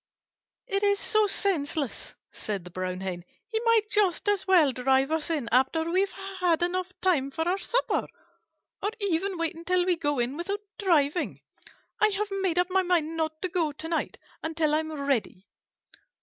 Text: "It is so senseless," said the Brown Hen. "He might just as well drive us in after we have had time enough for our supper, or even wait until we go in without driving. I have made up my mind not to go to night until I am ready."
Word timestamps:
"It 0.65 0.81
is 0.81 0.97
so 0.99 1.27
senseless," 1.27 2.15
said 2.31 2.63
the 2.63 2.71
Brown 2.71 3.01
Hen. 3.01 3.23
"He 3.49 3.59
might 3.63 3.87
just 3.87 4.27
as 4.27 4.47
well 4.47 4.71
drive 4.71 5.11
us 5.11 5.29
in 5.29 5.47
after 5.51 5.83
we 5.91 5.99
have 5.99 6.13
had 6.39 6.59
time 6.61 6.69
enough 6.69 6.91
for 7.35 7.47
our 7.47 7.59
supper, 7.59 8.07
or 8.81 8.89
even 8.99 9.37
wait 9.37 9.53
until 9.55 9.85
we 9.85 9.95
go 9.95 10.17
in 10.17 10.37
without 10.37 10.61
driving. 10.79 11.39
I 12.01 12.07
have 12.17 12.31
made 12.31 12.57
up 12.57 12.71
my 12.71 12.81
mind 12.81 13.15
not 13.15 13.43
to 13.43 13.47
go 13.47 13.71
to 13.73 13.87
night 13.87 14.17
until 14.41 14.73
I 14.73 14.79
am 14.79 14.91
ready." 14.91 15.45